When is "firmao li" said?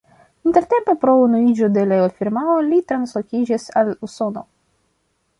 2.21-2.79